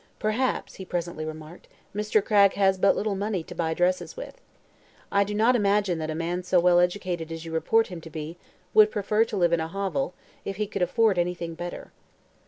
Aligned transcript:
"Perhaps," 0.17 0.73
he 0.77 0.83
presently 0.83 1.23
remarked, 1.25 1.67
"Mr. 1.93 2.25
Cragg 2.25 2.53
has 2.53 2.79
but 2.79 2.95
little 2.95 3.13
money 3.13 3.43
to 3.43 3.53
buy 3.53 3.75
dresses 3.75 4.17
with. 4.17 4.41
I 5.11 5.23
do 5.23 5.35
not 5.35 5.55
imagine 5.55 5.99
that 5.99 6.09
a 6.09 6.15
man 6.15 6.41
so 6.41 6.59
well 6.59 6.79
educated 6.79 7.31
as 7.31 7.45
you 7.45 7.51
report 7.51 7.85
him 7.89 8.01
to 8.01 8.09
be 8.09 8.35
would 8.73 8.89
prefer 8.89 9.25
to 9.25 9.37
live 9.37 9.53
in 9.53 9.59
a 9.59 9.67
hovel, 9.67 10.15
if 10.43 10.55
he 10.55 10.65
could 10.65 10.81
afford 10.81 11.19
anything 11.19 11.53
better." 11.53 11.91